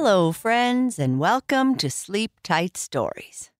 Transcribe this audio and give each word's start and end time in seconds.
Hello, 0.00 0.30
friends, 0.30 0.96
and 0.96 1.18
welcome 1.18 1.74
to 1.74 1.90
Sleep 1.90 2.30
Tight 2.44 2.76
Stories. 2.76 3.50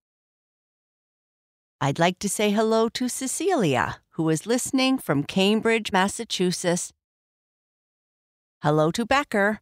I'd 1.81 1.99
like 1.99 2.21
to 2.21 2.29
say 2.29 2.53
hello 2.53 2.89
to 2.91 3.09
Cecilia, 3.09 3.97
who 4.11 4.29
is 4.29 4.47
listening 4.47 4.99
from 4.99 5.25
Cambridge, 5.25 5.91
Massachusetts. 5.91 6.93
Hello 8.63 8.93
to 8.93 9.05
Becker, 9.05 9.59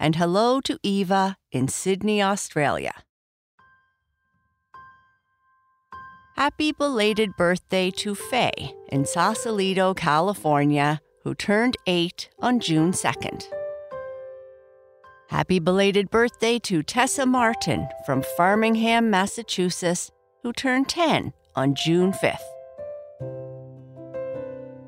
and 0.00 0.16
hello 0.16 0.62
to 0.62 0.78
Eva 0.82 1.36
in 1.52 1.68
Sydney, 1.68 2.22
Australia. 2.22 2.94
Happy 6.36 6.72
belated 6.72 7.36
birthday 7.36 7.90
to 7.90 8.14
Faye 8.14 8.74
in 8.88 9.04
Sausalito, 9.04 9.92
California, 9.92 11.02
who 11.22 11.34
turned 11.34 11.76
eight 11.86 12.30
on 12.40 12.60
June 12.60 12.92
2nd. 12.92 13.44
Happy 15.30 15.58
belated 15.58 16.10
birthday 16.10 16.58
to 16.58 16.82
Tessa 16.82 17.24
Martin 17.24 17.88
from 18.04 18.22
Farmingham, 18.36 19.08
Massachusetts, 19.08 20.10
who 20.42 20.52
turned 20.52 20.88
10 20.88 21.32
on 21.56 21.74
June 21.74 22.12
5th. 22.12 22.36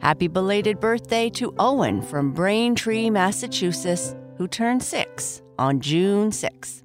Happy 0.01 0.29
belated 0.29 0.79
birthday 0.79 1.31
to 1.31 1.55
Owen 1.59 2.03
from 2.03 2.33
Braintree, 2.33 3.09
Massachusetts, 3.09 4.15
who 4.37 4.47
turned 4.47 4.83
6 4.83 5.43
on 5.59 5.81
June 5.81 6.31
6th. 6.31 6.83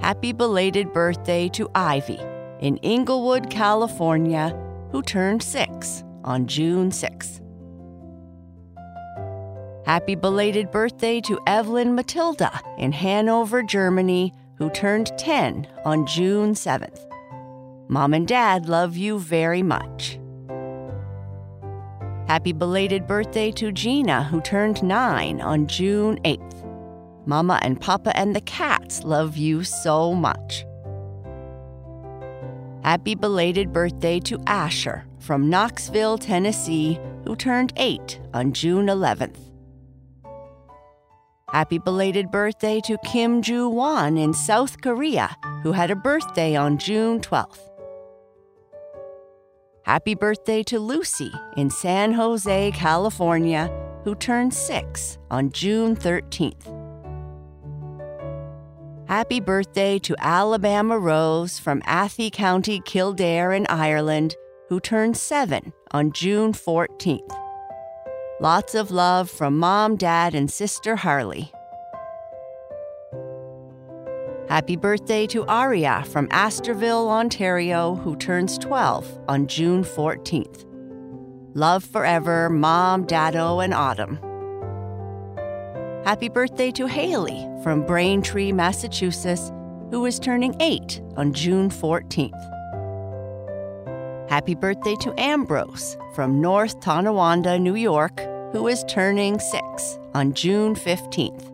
Happy 0.00 0.32
belated 0.32 0.92
birthday 0.94 1.48
to 1.50 1.68
Ivy 1.74 2.18
in 2.60 2.78
Inglewood, 2.78 3.50
California, 3.50 4.58
who 4.90 5.02
turned 5.02 5.42
6 5.42 6.04
on 6.24 6.46
June 6.46 6.90
6th. 6.90 7.42
Happy 9.90 10.14
belated 10.14 10.70
birthday 10.70 11.20
to 11.20 11.40
Evelyn 11.48 11.96
Matilda 11.96 12.60
in 12.78 12.92
Hanover, 12.92 13.60
Germany, 13.60 14.32
who 14.54 14.70
turned 14.70 15.10
10 15.18 15.66
on 15.84 16.06
June 16.06 16.54
7th. 16.54 17.00
Mom 17.88 18.14
and 18.14 18.28
Dad 18.28 18.68
love 18.68 18.96
you 18.96 19.18
very 19.18 19.64
much. 19.64 20.20
Happy 22.28 22.52
belated 22.52 23.08
birthday 23.08 23.50
to 23.50 23.72
Gina, 23.72 24.22
who 24.22 24.40
turned 24.40 24.80
9 24.80 25.40
on 25.40 25.66
June 25.66 26.20
8th. 26.24 27.26
Mama 27.26 27.58
and 27.60 27.80
Papa 27.80 28.16
and 28.16 28.36
the 28.36 28.42
cats 28.42 29.02
love 29.02 29.36
you 29.36 29.64
so 29.64 30.14
much. 30.14 30.64
Happy 32.84 33.16
belated 33.16 33.72
birthday 33.72 34.20
to 34.20 34.40
Asher 34.46 35.04
from 35.18 35.50
Knoxville, 35.50 36.18
Tennessee, 36.18 37.00
who 37.24 37.34
turned 37.34 37.72
8 37.76 38.20
on 38.32 38.52
June 38.52 38.86
11th. 38.86 39.49
Happy 41.52 41.78
belated 41.78 42.30
birthday 42.30 42.80
to 42.82 42.96
Kim 42.98 43.42
Ju 43.42 43.68
Won 43.68 44.16
in 44.16 44.32
South 44.32 44.80
Korea, 44.80 45.36
who 45.64 45.72
had 45.72 45.90
a 45.90 45.96
birthday 45.96 46.54
on 46.54 46.78
June 46.78 47.20
12th. 47.20 47.58
Happy 49.82 50.14
birthday 50.14 50.62
to 50.62 50.78
Lucy 50.78 51.32
in 51.56 51.68
San 51.68 52.12
Jose, 52.12 52.70
California, 52.70 53.68
who 54.04 54.14
turned 54.14 54.54
6 54.54 55.18
on 55.28 55.50
June 55.50 55.96
13th. 55.96 56.76
Happy 59.08 59.40
birthday 59.40 59.98
to 59.98 60.14
Alabama 60.20 61.00
Rose 61.00 61.58
from 61.58 61.82
Athy 61.82 62.30
County, 62.30 62.80
Kildare 62.84 63.52
in 63.52 63.66
Ireland, 63.68 64.36
who 64.68 64.78
turned 64.78 65.16
7 65.16 65.72
on 65.90 66.12
June 66.12 66.52
14th. 66.52 67.49
Lots 68.40 68.74
of 68.74 68.90
love 68.90 69.28
from 69.28 69.58
Mom, 69.58 69.96
Dad, 69.96 70.34
and 70.34 70.50
Sister 70.50 70.96
Harley. 70.96 71.52
Happy 74.48 74.76
birthday 74.76 75.26
to 75.26 75.44
Aria 75.44 76.02
from 76.06 76.26
Astorville, 76.28 77.10
Ontario, 77.10 77.96
who 77.96 78.16
turns 78.16 78.56
12 78.56 79.18
on 79.28 79.46
June 79.46 79.84
14th. 79.84 80.64
Love 81.52 81.84
forever, 81.84 82.48
Mom, 82.48 83.04
Dado, 83.04 83.60
and 83.60 83.74
Autumn. 83.74 84.18
Happy 86.06 86.30
birthday 86.30 86.70
to 86.70 86.86
Haley 86.86 87.46
from 87.62 87.84
Braintree, 87.84 88.52
Massachusetts, 88.52 89.52
who 89.90 90.06
is 90.06 90.18
turning 90.18 90.56
8 90.60 91.02
on 91.18 91.34
June 91.34 91.68
14th. 91.68 92.46
Happy 94.30 94.54
birthday 94.54 94.94
to 95.00 95.12
Ambrose 95.20 95.98
from 96.14 96.40
North 96.40 96.80
Tonawanda, 96.80 97.58
New 97.58 97.74
York, 97.74 98.29
who 98.52 98.66
is 98.66 98.84
turning 98.88 99.38
6 99.38 99.98
on 100.14 100.34
June 100.34 100.74
15th. 100.74 101.46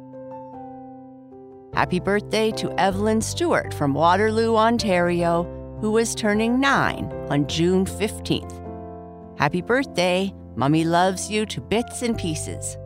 Happy 1.75 2.01
birthday 2.01 2.51
to 2.53 2.73
Evelyn 2.81 3.21
Stewart 3.21 3.75
from 3.75 3.93
Waterloo, 3.93 4.57
Ontario, 4.57 5.45
who 5.81 5.99
is 5.99 6.15
turning 6.15 6.59
9 6.59 7.13
on 7.29 7.47
June 7.49 7.85
15th. 7.85 9.39
Happy 9.39 9.61
birthday! 9.61 10.33
Mummy 10.55 10.85
loves 10.85 11.31
you 11.31 11.45
to 11.45 11.61
bits 11.61 12.01
and 12.01 12.17
pieces. 12.17 12.79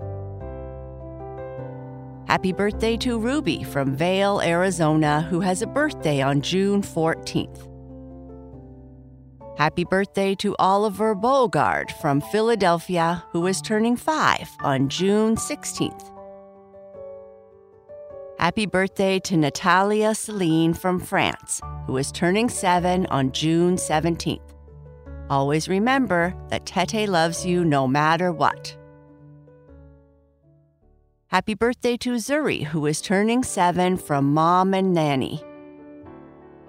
Happy 2.27 2.53
birthday 2.53 2.97
to 2.97 3.17
Ruby 3.19 3.63
from 3.63 3.95
Vail, 3.95 4.41
Arizona, 4.41 5.23
who 5.23 5.39
has 5.39 5.63
a 5.63 5.69
birthday 5.69 6.21
on 6.21 6.41
June 6.41 6.83
14th. 6.83 7.70
Happy 9.61 9.85
birthday 9.85 10.35
to 10.37 10.57
Oliver 10.59 11.15
Bogard 11.15 11.91
from 12.01 12.23
Philadelphia, 12.23 13.23
who 13.31 13.47
is 13.47 13.61
turning 13.61 13.95
five 13.95 14.49
on 14.61 14.89
June 14.89 15.37
16th. 15.37 16.11
Happy 18.39 18.65
birthday 18.65 19.19
to 19.19 19.37
Natalia 19.37 20.15
Celine 20.15 20.73
from 20.73 20.99
France, 20.99 21.61
who 21.87 21.99
is 21.99 22.11
turning 22.11 22.49
seven 22.49 23.05
on 23.11 23.33
June 23.33 23.77
17th. 23.77 24.41
Always 25.29 25.69
remember 25.69 26.35
that 26.49 26.65
Tete 26.65 27.07
loves 27.07 27.45
you 27.45 27.63
no 27.63 27.87
matter 27.87 28.33
what. 28.33 28.75
Happy 31.27 31.53
birthday 31.53 31.99
to 31.99 32.15
Zuri, 32.15 32.65
who 32.65 32.87
is 32.87 33.03
turning 33.03 33.45
seven 33.45 33.99
from 33.99 34.33
Mom 34.33 34.73
and 34.73 34.95
Nanny. 34.95 35.45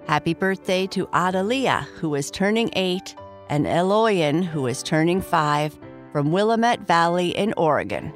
Happy 0.06 0.34
birthday 0.34 0.86
to 0.88 1.08
Adalia, 1.12 1.86
who 1.96 2.14
is 2.16 2.30
turning 2.30 2.70
eight, 2.74 3.14
and 3.48 3.66
Eloyan, 3.66 4.44
who 4.44 4.66
is 4.66 4.82
turning 4.82 5.20
five, 5.20 5.78
from 6.10 6.32
Willamette 6.32 6.86
Valley 6.86 7.30
in 7.30 7.54
Oregon. 7.56 8.12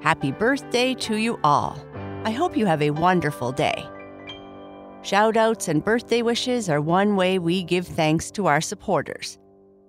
Happy 0.00 0.30
birthday 0.30 0.94
to 0.94 1.16
you 1.16 1.38
all. 1.42 1.78
I 2.24 2.30
hope 2.30 2.56
you 2.56 2.66
have 2.66 2.80
a 2.80 2.90
wonderful 2.90 3.52
day. 3.52 3.84
Shoutouts 5.02 5.68
and 5.68 5.84
birthday 5.84 6.22
wishes 6.22 6.70
are 6.70 6.80
one 6.80 7.16
way 7.16 7.38
we 7.38 7.62
give 7.62 7.86
thanks 7.86 8.30
to 8.30 8.46
our 8.46 8.60
supporters. 8.60 9.38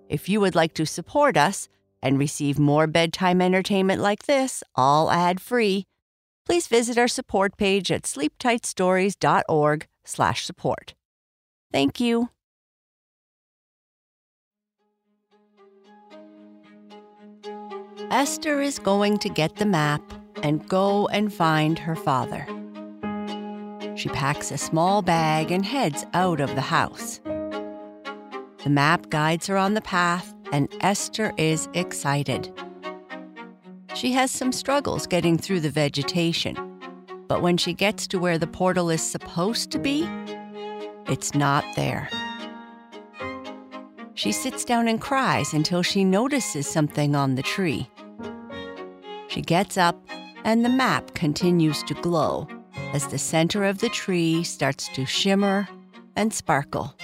If 0.10 0.28
you 0.28 0.42
would 0.42 0.56
like 0.56 0.74
to 0.74 0.86
support 0.86 1.38
us 1.38 1.70
and 2.02 2.20
receive 2.20 2.60
more 2.60 2.88
bedtime 2.88 3.42
entertainment 3.42 4.02
like 4.02 4.24
this, 4.24 4.64
all 4.76 5.10
ad 5.12 5.40
free, 5.40 5.86
please 6.46 6.68
visit 6.68 6.98
our 6.98 7.08
support 7.08 7.58
page 7.58 7.92
at 7.92 8.04
sleeptightstories.org 8.04 9.88
slash 10.06 10.46
support. 10.46 10.94
Thank 11.72 12.00
you. 12.00 12.30
Esther 18.12 18.62
is 18.62 18.80
going 18.80 19.18
to 19.20 19.30
get 19.30 19.56
the 19.56 19.66
map 19.66 20.02
and 20.44 20.68
go 20.70 21.08
and 21.08 21.34
find 21.34 21.80
her 21.80 21.96
father. 21.96 22.46
She 23.96 24.10
packs 24.10 24.52
a 24.52 24.58
small 24.58 25.02
bag 25.02 25.52
and 25.52 25.66
heads 25.66 26.06
out 26.14 26.40
of 26.40 26.54
the 26.56 26.62
house. 26.62 27.20
The 28.64 28.70
map 28.70 29.10
guides 29.10 29.48
her 29.48 29.58
on 29.58 29.74
the 29.74 29.82
path, 29.82 30.34
and 30.52 30.68
Esther 30.82 31.34
is 31.38 31.70
excited. 31.74 32.52
She 33.96 34.12
has 34.12 34.32
some 34.32 34.52
struggles 34.52 35.08
getting 35.08 35.38
through 35.38 35.62
the 35.62 35.70
vegetation, 35.70 36.56
but 37.28 37.42
when 37.42 37.58
she 37.58 37.74
gets 37.74 38.08
to 38.08 38.20
where 38.20 38.38
the 38.38 38.48
portal 38.48 38.90
is 38.90 39.02
supposed 39.02 39.72
to 39.72 39.80
be, 39.80 40.08
it's 41.08 41.34
not 41.34 41.64
there. 41.76 42.10
She 44.14 44.32
sits 44.32 44.64
down 44.64 44.88
and 44.88 45.00
cries 45.00 45.54
until 45.54 45.84
she 45.84 46.04
notices 46.04 46.68
something 46.68 47.16
on 47.16 47.36
the 47.36 47.44
tree. 47.44 47.90
She 49.28 49.42
gets 49.42 49.78
up, 49.78 50.02
and 50.46 50.64
the 50.64 50.70
map 50.70 51.14
continues 51.14 51.84
to 51.84 51.94
glow 51.96 52.48
as 52.94 53.08
the 53.08 53.18
center 53.18 53.66
of 53.66 53.80
the 53.80 53.90
tree 53.90 54.44
starts 54.44 54.88
to 54.90 55.06
shimmer 55.06 55.68
and 56.16 56.34
sparkle. 56.34 56.96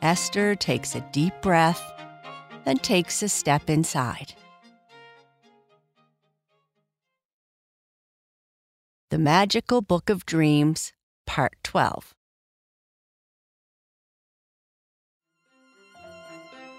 Esther 0.00 0.54
takes 0.54 0.94
a 0.94 1.06
deep 1.12 1.34
breath 1.42 1.82
and 2.64 2.82
takes 2.82 3.22
a 3.22 3.28
step 3.28 3.68
inside. 3.68 4.34
The 9.10 9.18
Magical 9.18 9.80
Book 9.80 10.10
of 10.10 10.26
Dreams, 10.26 10.92
Part 11.26 11.54
12. 11.62 12.12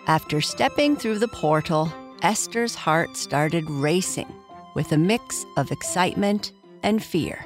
After 0.06 0.40
stepping 0.40 0.96
through 0.96 1.18
the 1.18 1.28
portal, 1.28 1.92
Esther's 2.22 2.76
heart 2.76 3.18
started 3.18 3.68
racing 3.68 4.32
with 4.76 4.92
a 4.92 4.98
mix 5.00 5.44
of 5.58 5.72
excitement 5.72 6.52
and 6.84 7.04
fear. 7.04 7.44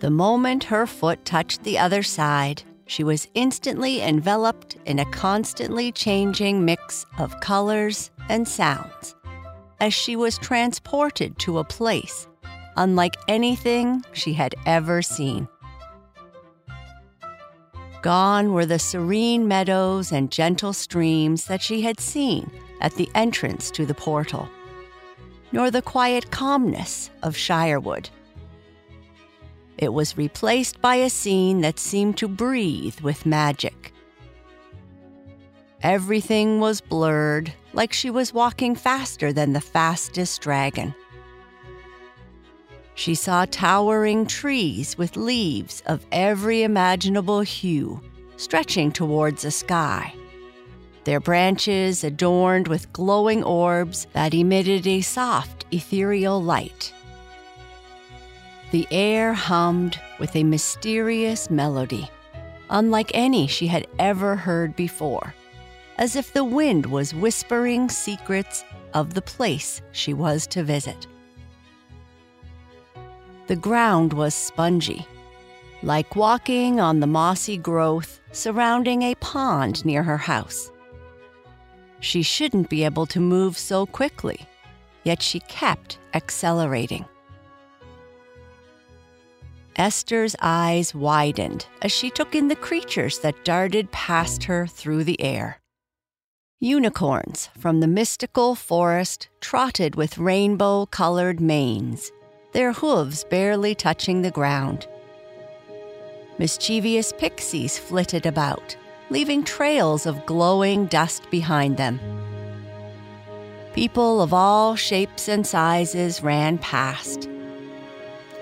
The 0.00 0.10
moment 0.10 0.64
her 0.64 0.86
foot 0.86 1.24
touched 1.24 1.64
the 1.64 1.78
other 1.78 2.02
side, 2.02 2.64
she 2.84 3.02
was 3.02 3.28
instantly 3.32 4.02
enveloped 4.02 4.76
in 4.84 4.98
a 4.98 5.10
constantly 5.10 5.90
changing 5.90 6.66
mix 6.66 7.06
of 7.18 7.40
colors 7.40 8.10
and 8.28 8.46
sounds 8.46 9.14
as 9.80 9.94
she 9.94 10.16
was 10.16 10.36
transported 10.36 11.38
to 11.38 11.58
a 11.58 11.64
place 11.64 12.28
unlike 12.78 13.16
anything 13.26 14.02
she 14.12 14.32
had 14.32 14.54
ever 14.64 15.02
seen. 15.02 15.46
Gone 18.02 18.52
were 18.52 18.64
the 18.64 18.78
serene 18.78 19.48
meadows 19.48 20.12
and 20.12 20.30
gentle 20.30 20.72
streams 20.72 21.46
that 21.46 21.60
she 21.60 21.82
had 21.82 21.98
seen 21.98 22.48
at 22.80 22.94
the 22.94 23.10
entrance 23.16 23.72
to 23.72 23.84
the 23.84 23.94
portal, 23.94 24.48
nor 25.50 25.70
the 25.70 25.82
quiet 25.82 26.30
calmness 26.30 27.10
of 27.24 27.34
Shirewood. 27.34 28.08
It 29.76 29.92
was 29.92 30.16
replaced 30.16 30.80
by 30.80 30.96
a 30.96 31.10
scene 31.10 31.60
that 31.62 31.80
seemed 31.80 32.16
to 32.18 32.28
breathe 32.28 33.00
with 33.00 33.26
magic. 33.26 33.92
Everything 35.82 36.60
was 36.60 36.80
blurred, 36.80 37.52
like 37.72 37.92
she 37.92 38.10
was 38.10 38.32
walking 38.32 38.76
faster 38.76 39.32
than 39.32 39.52
the 39.52 39.60
fastest 39.60 40.40
dragon. 40.40 40.94
She 42.98 43.14
saw 43.14 43.44
towering 43.48 44.26
trees 44.26 44.98
with 44.98 45.16
leaves 45.16 45.84
of 45.86 46.04
every 46.10 46.64
imaginable 46.64 47.42
hue 47.42 48.00
stretching 48.36 48.90
towards 48.90 49.42
the 49.42 49.52
sky, 49.52 50.12
their 51.04 51.20
branches 51.20 52.02
adorned 52.02 52.66
with 52.66 52.92
glowing 52.92 53.44
orbs 53.44 54.08
that 54.14 54.34
emitted 54.34 54.84
a 54.88 55.00
soft, 55.00 55.64
ethereal 55.70 56.42
light. 56.42 56.92
The 58.72 58.88
air 58.90 59.32
hummed 59.32 60.00
with 60.18 60.34
a 60.34 60.42
mysterious 60.42 61.50
melody, 61.50 62.10
unlike 62.68 63.12
any 63.14 63.46
she 63.46 63.68
had 63.68 63.86
ever 64.00 64.34
heard 64.34 64.74
before, 64.74 65.34
as 65.98 66.16
if 66.16 66.32
the 66.32 66.42
wind 66.42 66.84
was 66.86 67.14
whispering 67.14 67.90
secrets 67.90 68.64
of 68.92 69.14
the 69.14 69.22
place 69.22 69.82
she 69.92 70.12
was 70.12 70.48
to 70.48 70.64
visit. 70.64 71.06
The 73.48 73.56
ground 73.56 74.12
was 74.12 74.34
spongy, 74.34 75.06
like 75.82 76.14
walking 76.14 76.80
on 76.80 77.00
the 77.00 77.06
mossy 77.06 77.56
growth 77.56 78.20
surrounding 78.30 79.02
a 79.02 79.14
pond 79.16 79.86
near 79.86 80.02
her 80.02 80.18
house. 80.18 80.70
She 82.00 82.22
shouldn't 82.22 82.68
be 82.68 82.84
able 82.84 83.06
to 83.06 83.20
move 83.20 83.56
so 83.56 83.86
quickly, 83.86 84.46
yet 85.02 85.22
she 85.22 85.40
kept 85.40 85.98
accelerating. 86.12 87.06
Esther's 89.76 90.36
eyes 90.42 90.94
widened 90.94 91.64
as 91.80 91.90
she 91.90 92.10
took 92.10 92.34
in 92.34 92.48
the 92.48 92.56
creatures 92.56 93.20
that 93.20 93.44
darted 93.44 93.90
past 93.92 94.44
her 94.44 94.66
through 94.66 95.04
the 95.04 95.20
air. 95.22 95.58
Unicorns 96.60 97.48
from 97.56 97.80
the 97.80 97.86
mystical 97.86 98.54
forest 98.54 99.28
trotted 99.40 99.94
with 99.94 100.18
rainbow 100.18 100.84
colored 100.84 101.40
manes, 101.40 102.10
their 102.52 102.72
hooves 102.72 103.24
barely 103.24 103.74
touching 103.74 104.22
the 104.22 104.30
ground. 104.30 104.86
Mischievous 106.38 107.12
pixies 107.12 107.78
flitted 107.78 108.26
about, 108.26 108.76
leaving 109.10 109.42
trails 109.44 110.06
of 110.06 110.26
glowing 110.26 110.86
dust 110.86 111.30
behind 111.30 111.76
them. 111.76 112.00
People 113.74 114.22
of 114.22 114.32
all 114.32 114.76
shapes 114.76 115.28
and 115.28 115.46
sizes 115.46 116.22
ran 116.22 116.58
past 116.58 117.28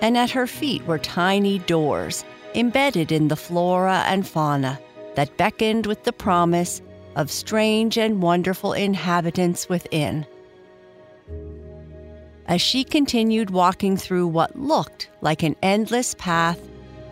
and 0.01 0.17
at 0.17 0.31
her 0.31 0.47
feet 0.47 0.85
were 0.85 0.99
tiny 0.99 1.59
doors 1.59 2.23
embedded 2.55 3.11
in 3.11 3.27
the 3.27 3.35
flora 3.35 4.03
and 4.07 4.27
fauna 4.27 4.79
that 5.15 5.35
beckoned 5.37 5.85
with 5.85 6.03
the 6.03 6.13
promise 6.13 6.81
of 7.15 7.31
strange 7.31 7.97
and 7.97 8.21
wonderful 8.21 8.73
inhabitants 8.73 9.67
within. 9.67 10.25
As 12.47 12.61
she 12.61 12.85
continued 12.85 13.49
walking 13.49 13.97
through 13.97 14.27
what 14.27 14.57
looked 14.57 15.09
like 15.19 15.43
an 15.43 15.55
endless 15.61 16.15
path 16.15 16.59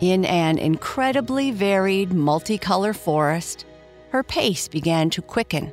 in 0.00 0.24
an 0.24 0.56
incredibly 0.58 1.50
varied 1.50 2.10
multicolor 2.10 2.96
forest, 2.96 3.66
her 4.10 4.22
pace 4.22 4.66
began 4.66 5.10
to 5.10 5.20
quicken, 5.20 5.72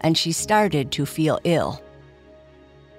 and 0.00 0.16
she 0.16 0.30
started 0.30 0.92
to 0.92 1.06
feel 1.06 1.40
ill. 1.42 1.82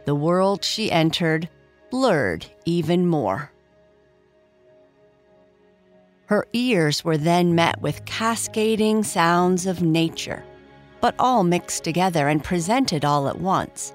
The 0.06 0.16
world 0.16 0.66
she 0.66 0.92
entered 0.92 1.48
blurred 1.90 2.46
even 2.66 3.08
more. 3.08 3.52
Her 6.26 6.46
ears 6.54 7.06
were 7.06 7.18
then 7.18 7.56
met 7.56 7.82
with 7.82 8.04
cascading 8.06 9.04
sounds 9.04 9.66
of 9.66 9.82
nature, 9.82 10.44
but 11.00 11.16
all 11.20 11.44
mixed 11.44 11.84
together 11.84 12.28
and 12.28 12.44
presented 12.44 13.06
all 13.06 13.30
at 13.30 13.40
once. 13.40 13.94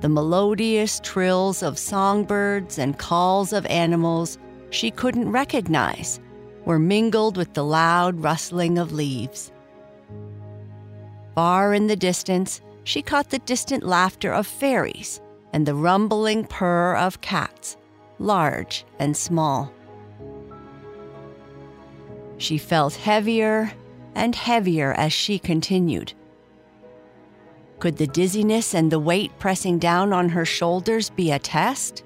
The 0.00 0.08
melodious 0.08 1.00
trills 1.02 1.62
of 1.62 1.78
songbirds 1.78 2.78
and 2.78 2.98
calls 2.98 3.52
of 3.52 3.64
animals 3.66 4.38
she 4.70 4.90
couldn't 4.90 5.32
recognize 5.32 6.20
were 6.66 6.78
mingled 6.78 7.36
with 7.36 7.54
the 7.54 7.64
loud 7.64 8.20
rustling 8.22 8.78
of 8.78 8.92
leaves. 8.92 9.52
Far 11.34 11.72
in 11.72 11.86
the 11.86 11.96
distance, 11.96 12.60
she 12.84 13.02
caught 13.02 13.30
the 13.30 13.38
distant 13.40 13.84
laughter 13.84 14.32
of 14.32 14.46
fairies 14.46 15.20
and 15.52 15.64
the 15.64 15.74
rumbling 15.74 16.44
purr 16.44 16.94
of 16.96 17.20
cats, 17.20 17.76
large 18.18 18.84
and 18.98 19.16
small. 19.16 19.72
She 22.38 22.58
felt 22.58 22.94
heavier 22.94 23.72
and 24.14 24.34
heavier 24.34 24.92
as 24.92 25.12
she 25.12 25.38
continued. 25.38 26.12
Could 27.78 27.96
the 27.96 28.06
dizziness 28.06 28.74
and 28.74 28.90
the 28.90 28.98
weight 28.98 29.38
pressing 29.38 29.78
down 29.78 30.12
on 30.12 30.28
her 30.30 30.44
shoulders 30.44 31.10
be 31.10 31.30
a 31.30 31.38
test? 31.38 32.04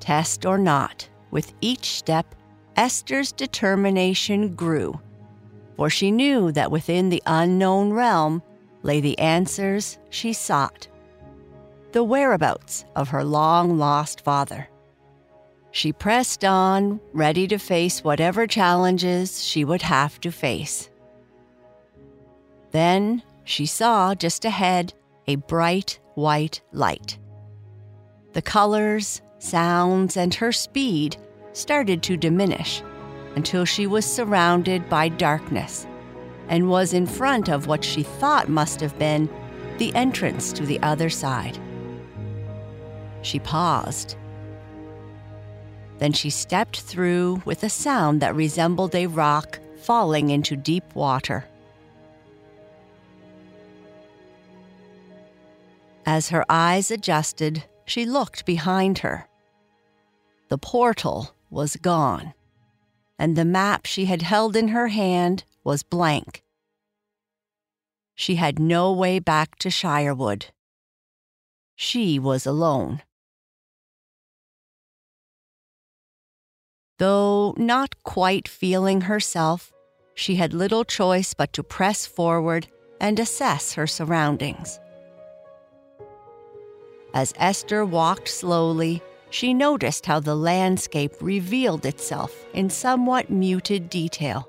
Test 0.00 0.46
or 0.46 0.58
not, 0.58 1.08
with 1.30 1.52
each 1.60 1.96
step, 1.96 2.34
Esther's 2.76 3.32
determination 3.32 4.54
grew, 4.54 5.00
for 5.76 5.90
she 5.90 6.10
knew 6.10 6.52
that 6.52 6.70
within 6.70 7.08
the 7.08 7.22
unknown 7.26 7.92
realm 7.92 8.42
lay 8.82 9.00
the 9.00 9.18
answers 9.18 9.98
she 10.10 10.32
sought 10.32 10.88
the 11.94 12.02
whereabouts 12.02 12.84
of 12.96 13.08
her 13.10 13.22
long 13.22 13.78
lost 13.78 14.20
father. 14.22 14.68
She 15.70 15.92
pressed 15.92 16.44
on, 16.44 17.00
ready 17.12 17.46
to 17.46 17.56
face 17.56 18.02
whatever 18.02 18.48
challenges 18.48 19.44
she 19.44 19.64
would 19.64 19.82
have 19.82 20.20
to 20.22 20.32
face. 20.32 20.90
Then 22.72 23.22
she 23.44 23.66
saw 23.66 24.14
just 24.14 24.44
ahead 24.44 24.92
a 25.26 25.36
bright 25.36 25.98
white 26.14 26.60
light. 26.72 27.18
The 28.32 28.42
colors, 28.42 29.22
sounds, 29.38 30.16
and 30.16 30.34
her 30.34 30.52
speed 30.52 31.16
started 31.52 32.02
to 32.02 32.16
diminish 32.16 32.82
until 33.36 33.64
she 33.64 33.86
was 33.86 34.04
surrounded 34.04 34.88
by 34.88 35.08
darkness 35.08 35.86
and 36.48 36.68
was 36.68 36.92
in 36.92 37.06
front 37.06 37.48
of 37.48 37.66
what 37.66 37.84
she 37.84 38.02
thought 38.02 38.48
must 38.48 38.80
have 38.80 38.98
been 38.98 39.28
the 39.78 39.94
entrance 39.94 40.52
to 40.52 40.66
the 40.66 40.80
other 40.82 41.10
side. 41.10 41.58
She 43.22 43.38
paused. 43.38 44.16
Then 45.98 46.12
she 46.12 46.30
stepped 46.30 46.80
through 46.80 47.42
with 47.44 47.62
a 47.62 47.68
sound 47.68 48.20
that 48.20 48.34
resembled 48.34 48.94
a 48.94 49.06
rock 49.06 49.58
falling 49.78 50.30
into 50.30 50.56
deep 50.56 50.94
water. 50.94 51.44
As 56.06 56.28
her 56.28 56.44
eyes 56.48 56.90
adjusted, 56.90 57.64
she 57.86 58.04
looked 58.04 58.44
behind 58.44 58.98
her. 58.98 59.28
The 60.48 60.58
portal 60.58 61.34
was 61.50 61.76
gone, 61.76 62.34
and 63.18 63.36
the 63.36 63.44
map 63.44 63.86
she 63.86 64.04
had 64.04 64.22
held 64.22 64.54
in 64.54 64.68
her 64.68 64.88
hand 64.88 65.44
was 65.62 65.82
blank. 65.82 66.42
She 68.14 68.36
had 68.36 68.58
no 68.58 68.92
way 68.92 69.18
back 69.18 69.56
to 69.60 69.70
Shirewood. 69.70 70.46
She 71.74 72.18
was 72.18 72.46
alone. 72.46 73.02
Though 76.98 77.54
not 77.56 78.02
quite 78.04 78.46
feeling 78.46 79.02
herself, 79.02 79.72
she 80.14 80.36
had 80.36 80.52
little 80.52 80.84
choice 80.84 81.34
but 81.34 81.52
to 81.54 81.64
press 81.64 82.06
forward 82.06 82.68
and 83.00 83.18
assess 83.18 83.72
her 83.72 83.86
surroundings. 83.86 84.78
As 87.14 87.32
Esther 87.36 87.84
walked 87.84 88.28
slowly, 88.28 89.00
she 89.30 89.54
noticed 89.54 90.04
how 90.04 90.18
the 90.18 90.34
landscape 90.34 91.12
revealed 91.20 91.86
itself 91.86 92.44
in 92.52 92.68
somewhat 92.68 93.30
muted 93.30 93.88
detail. 93.88 94.48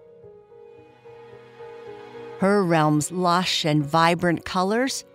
Her 2.40 2.64
realm's 2.64 3.12
lush 3.12 3.66
and 3.66 3.86
vibrant 3.86 4.46
colors 4.46 5.06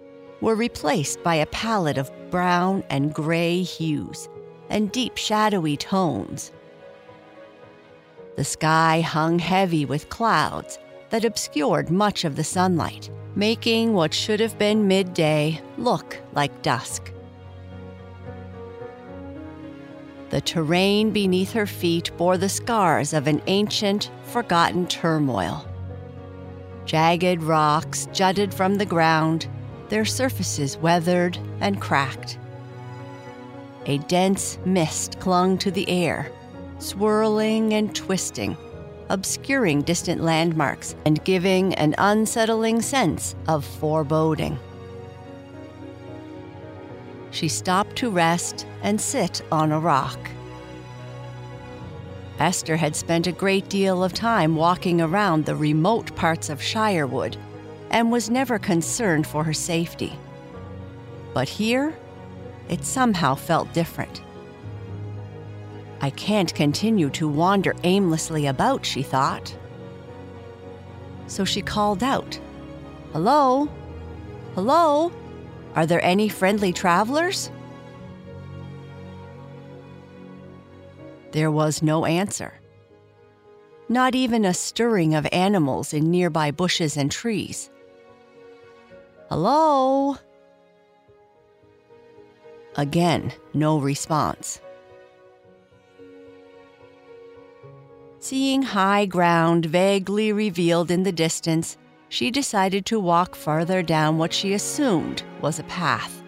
were 0.40 0.54
replaced 0.54 1.24
by 1.24 1.34
a 1.34 1.46
palette 1.46 1.98
of 1.98 2.12
brown 2.30 2.84
and 2.88 3.12
gray 3.12 3.62
hues 3.62 4.28
and 4.68 4.92
deep 4.92 5.16
shadowy 5.16 5.76
tones. 5.76 6.52
The 8.36 8.44
sky 8.44 9.00
hung 9.00 9.40
heavy 9.40 9.84
with 9.84 10.08
clouds 10.08 10.78
that 11.10 11.24
obscured 11.24 11.90
much 11.90 12.24
of 12.24 12.36
the 12.36 12.44
sunlight, 12.44 13.10
making 13.34 13.92
what 13.92 14.14
should 14.14 14.38
have 14.38 14.56
been 14.56 14.86
midday 14.86 15.60
look 15.76 16.16
like 16.32 16.62
dusk. 16.62 17.12
The 20.30 20.40
terrain 20.40 21.10
beneath 21.10 21.52
her 21.52 21.66
feet 21.66 22.10
bore 22.16 22.38
the 22.38 22.48
scars 22.48 23.12
of 23.12 23.26
an 23.26 23.42
ancient, 23.48 24.10
forgotten 24.22 24.86
turmoil. 24.86 25.66
Jagged 26.86 27.42
rocks 27.42 28.08
jutted 28.12 28.54
from 28.54 28.76
the 28.76 28.86
ground, 28.86 29.48
their 29.88 30.04
surfaces 30.04 30.76
weathered 30.76 31.36
and 31.60 31.80
cracked. 31.80 32.38
A 33.86 33.98
dense 33.98 34.58
mist 34.64 35.18
clung 35.18 35.58
to 35.58 35.70
the 35.72 35.88
air, 35.88 36.30
swirling 36.78 37.74
and 37.74 37.92
twisting, 37.94 38.56
obscuring 39.08 39.82
distant 39.82 40.22
landmarks 40.22 40.94
and 41.04 41.24
giving 41.24 41.74
an 41.74 41.96
unsettling 41.98 42.80
sense 42.82 43.34
of 43.48 43.64
foreboding. 43.64 44.58
She 47.30 47.48
stopped 47.48 47.96
to 47.96 48.10
rest 48.10 48.66
and 48.82 49.00
sit 49.00 49.42
on 49.52 49.72
a 49.72 49.78
rock. 49.78 50.18
Esther 52.38 52.76
had 52.76 52.96
spent 52.96 53.26
a 53.26 53.32
great 53.32 53.68
deal 53.68 54.02
of 54.02 54.14
time 54.14 54.56
walking 54.56 55.00
around 55.00 55.44
the 55.44 55.54
remote 55.54 56.14
parts 56.16 56.48
of 56.48 56.60
Shirewood 56.60 57.36
and 57.90 58.10
was 58.10 58.30
never 58.30 58.58
concerned 58.58 59.26
for 59.26 59.44
her 59.44 59.52
safety. 59.52 60.18
But 61.34 61.48
here, 61.48 61.94
it 62.68 62.84
somehow 62.84 63.34
felt 63.34 63.72
different. 63.74 64.22
I 66.00 66.10
can't 66.10 66.54
continue 66.54 67.10
to 67.10 67.28
wander 67.28 67.74
aimlessly 67.84 68.46
about, 68.46 68.86
she 68.86 69.02
thought. 69.02 69.54
So 71.26 71.44
she 71.44 71.60
called 71.60 72.02
out, 72.02 72.40
Hello? 73.12 73.68
Hello? 74.54 75.12
Are 75.74 75.86
there 75.86 76.04
any 76.04 76.28
friendly 76.28 76.72
travelers? 76.72 77.50
There 81.32 81.50
was 81.50 81.82
no 81.82 82.04
answer. 82.06 82.54
Not 83.88 84.14
even 84.14 84.44
a 84.44 84.54
stirring 84.54 85.14
of 85.14 85.26
animals 85.32 85.92
in 85.92 86.10
nearby 86.10 86.50
bushes 86.50 86.96
and 86.96 87.10
trees. 87.10 87.70
Hello? 89.28 90.16
Again, 92.76 93.32
no 93.54 93.78
response. 93.78 94.60
Seeing 98.18 98.62
high 98.62 99.06
ground 99.06 99.66
vaguely 99.66 100.32
revealed 100.32 100.90
in 100.90 101.04
the 101.04 101.12
distance, 101.12 101.76
she 102.10 102.30
decided 102.30 102.84
to 102.84 103.00
walk 103.00 103.34
farther 103.34 103.82
down 103.82 104.18
what 104.18 104.32
she 104.32 104.52
assumed 104.52 105.22
was 105.40 105.58
a 105.58 105.64
path. 105.64 106.22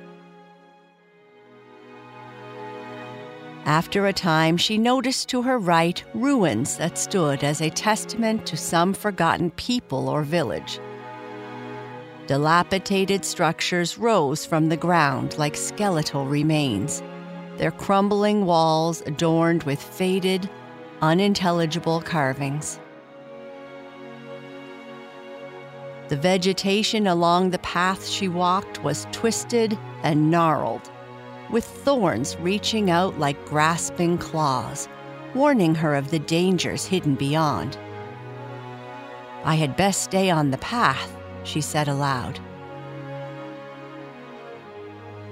After 3.65 4.07
a 4.07 4.13
time, 4.13 4.57
she 4.57 4.79
noticed 4.79 5.29
to 5.29 5.43
her 5.43 5.59
right 5.59 6.03
ruins 6.15 6.77
that 6.79 6.99
stood 6.99 7.45
as 7.45 7.61
a 7.61 7.71
testament 7.71 8.47
to 8.47 8.57
some 8.57 8.95
forgotten 8.95 9.51
people 9.53 10.09
or 10.09 10.23
village. 10.23 10.81
Dilapidated 12.29 13.25
structures 13.25 13.99
rose 13.99 14.47
from 14.47 14.69
the 14.69 14.77
ground 14.77 15.37
like 15.37 15.57
skeletal 15.57 16.27
remains, 16.27 17.03
their 17.57 17.73
crumbling 17.73 18.47
walls 18.47 19.03
adorned 19.03 19.65
with 19.65 19.83
faded, 19.83 20.49
unintelligible 21.01 22.01
carvings. 22.03 22.79
The 26.09 26.17
vegetation 26.17 27.07
along 27.07 27.51
the 27.51 27.59
path 27.61 28.07
she 28.07 28.29
walked 28.29 28.83
was 28.83 29.07
twisted 29.13 29.79
and 30.03 30.31
gnarled, 30.31 30.91
with 31.51 31.65
thorns 31.65 32.37
reaching 32.39 32.91
out 32.91 33.19
like 33.19 33.47
grasping 33.47 34.19
claws, 34.19 34.89
warning 35.35 35.75
her 35.75 35.95
of 35.95 36.11
the 36.11 36.19
dangers 36.19 36.85
hidden 36.85 37.15
beyond. 37.15 37.79
I 39.45 39.55
had 39.55 39.77
best 39.77 40.03
stay 40.03 40.31
on 40.31 40.51
the 40.51 40.59
path, 40.59 41.17
she 41.45 41.61
said 41.61 41.89
aloud. 41.89 42.39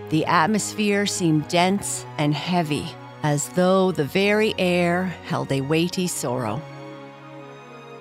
The 0.08 0.24
atmosphere 0.26 1.06
seemed 1.06 1.46
dense 1.48 2.04
and 2.18 2.34
heavy, 2.34 2.88
as 3.22 3.48
though 3.50 3.92
the 3.92 4.04
very 4.04 4.54
air 4.58 5.04
held 5.26 5.52
a 5.52 5.60
weighty 5.60 6.08
sorrow. 6.08 6.60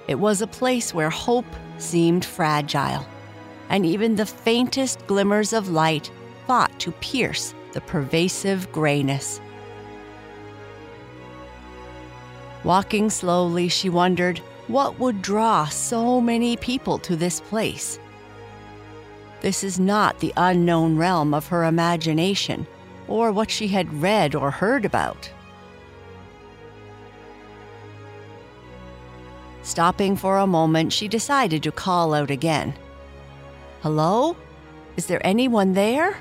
It 0.10 0.18
was 0.18 0.42
a 0.42 0.48
place 0.48 0.92
where 0.92 1.12
hope 1.12 1.46
seemed 1.78 2.26
fragile, 2.26 3.06
and 3.70 3.86
even 3.86 4.16
the 4.16 4.26
faintest 4.26 5.06
glimmers 5.06 5.54
of 5.54 5.70
light 5.70 6.10
fought 6.48 6.80
to 6.80 6.92
pierce 6.94 7.54
the 7.74 7.82
pervasive 7.82 8.72
grayness. 8.72 9.40
Walking 12.64 13.12
slowly, 13.12 13.68
she 13.68 13.88
wondered 13.88 14.40
what 14.66 14.98
would 14.98 15.22
draw 15.22 15.68
so 15.68 16.20
many 16.20 16.58
people 16.58 16.98
to 16.98 17.16
this 17.16 17.40
place. 17.42 18.00
This 19.42 19.64
is 19.64 19.80
not 19.80 20.18
the 20.22 20.34
unknown 20.38 20.98
realm 20.98 21.36
of 21.36 21.46
her 21.50 21.66
imagination 21.66 22.66
or 23.08 23.32
what 23.32 23.52
she 23.52 23.68
had 23.68 24.02
read 24.02 24.34
or 24.34 24.50
heard 24.50 24.86
about. 24.86 25.30
Stopping 29.70 30.16
for 30.16 30.40
a 30.40 30.48
moment, 30.48 30.92
she 30.92 31.08
decided 31.08 31.62
to 31.62 31.72
call 31.72 32.16
out 32.16 32.32
again. 32.32 32.74
Hello? 33.84 34.36
Is 34.98 35.06
there 35.06 35.22
anyone 35.24 35.74
there? 35.74 36.18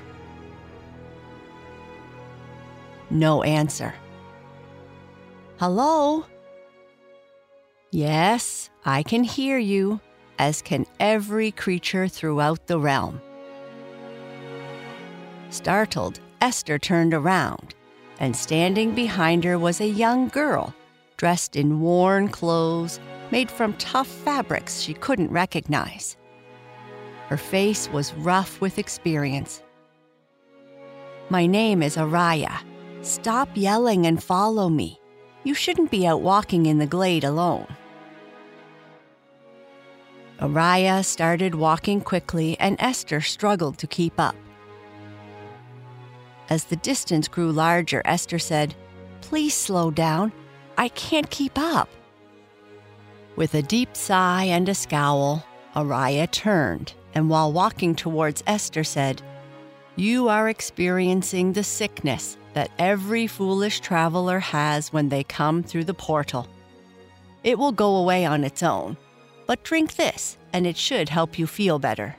No 3.08 3.42
answer. 3.42 3.94
Hello? 5.56 6.26
Yes, 7.90 8.68
I 8.84 9.02
can 9.02 9.24
hear 9.24 9.56
you, 9.56 9.98
as 10.38 10.60
can 10.60 10.84
every 11.00 11.50
creature 11.50 12.06
throughout 12.06 12.66
the 12.66 12.78
realm. 12.78 13.18
Startled, 15.48 16.20
Esther 16.42 16.78
turned 16.78 17.14
around, 17.14 17.74
and 18.20 18.36
standing 18.36 18.94
behind 18.94 19.42
her 19.44 19.58
was 19.58 19.80
a 19.80 19.88
young 19.88 20.28
girl, 20.28 20.74
dressed 21.16 21.56
in 21.56 21.80
worn 21.80 22.28
clothes 22.28 23.00
made 23.30 23.50
from 23.50 23.74
tough 23.74 24.06
fabrics 24.06 24.80
she 24.80 24.94
couldn't 24.94 25.30
recognize. 25.30 26.16
Her 27.28 27.36
face 27.36 27.88
was 27.90 28.14
rough 28.14 28.60
with 28.60 28.78
experience. 28.78 29.62
My 31.30 31.46
name 31.46 31.82
is 31.82 31.96
Araya. 31.96 32.56
Stop 33.02 33.50
yelling 33.54 34.06
and 34.06 34.22
follow 34.22 34.68
me. 34.68 34.98
You 35.44 35.54
shouldn't 35.54 35.90
be 35.90 36.06
out 36.06 36.22
walking 36.22 36.66
in 36.66 36.78
the 36.78 36.86
glade 36.86 37.24
alone. 37.24 37.66
Araya 40.40 41.04
started 41.04 41.54
walking 41.54 42.00
quickly, 42.00 42.56
and 42.60 42.76
Esther 42.78 43.20
struggled 43.20 43.76
to 43.78 43.86
keep 43.86 44.18
up. 44.18 44.36
As 46.48 46.64
the 46.64 46.76
distance 46.76 47.28
grew 47.28 47.52
larger, 47.52 48.00
Esther 48.04 48.38
said, 48.38 48.74
Please 49.20 49.52
slow 49.52 49.90
down. 49.90 50.32
I 50.78 50.88
can't 50.88 51.28
keep 51.28 51.58
up. 51.58 51.88
With 53.38 53.54
a 53.54 53.62
deep 53.62 53.94
sigh 53.94 54.46
and 54.46 54.68
a 54.68 54.74
scowl, 54.74 55.44
Araya 55.76 56.28
turned 56.28 56.94
and, 57.14 57.30
while 57.30 57.52
walking 57.52 57.94
towards 57.94 58.42
Esther, 58.48 58.82
said, 58.82 59.22
You 59.94 60.26
are 60.28 60.48
experiencing 60.48 61.52
the 61.52 61.62
sickness 61.62 62.36
that 62.54 62.72
every 62.80 63.28
foolish 63.28 63.78
traveler 63.78 64.40
has 64.40 64.92
when 64.92 65.08
they 65.08 65.22
come 65.22 65.62
through 65.62 65.84
the 65.84 65.94
portal. 65.94 66.48
It 67.44 67.56
will 67.60 67.70
go 67.70 67.94
away 67.94 68.26
on 68.26 68.42
its 68.42 68.64
own, 68.64 68.96
but 69.46 69.62
drink 69.62 69.94
this 69.94 70.36
and 70.52 70.66
it 70.66 70.76
should 70.76 71.08
help 71.08 71.38
you 71.38 71.46
feel 71.46 71.78
better. 71.78 72.16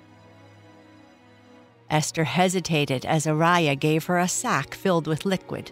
Esther 1.89 2.23
hesitated 2.23 3.03
as 3.03 3.25
Araya 3.25 3.77
gave 3.77 4.05
her 4.05 4.19
a 4.19 4.29
sack 4.29 4.73
filled 4.73 5.05
with 5.05 5.25
liquid. 5.25 5.69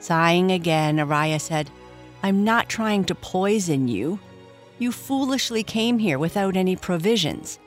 Sighing 0.00 0.50
again, 0.50 0.96
Araya 0.96 1.40
said, 1.40 1.70
I'm 2.24 2.42
not 2.42 2.70
trying 2.70 3.04
to 3.04 3.14
poison 3.14 3.86
you. 3.86 4.18
You 4.78 4.92
foolishly 4.92 5.62
came 5.62 5.98
here 5.98 6.18
without 6.18 6.56
any 6.56 6.74
provisions. 6.74 7.58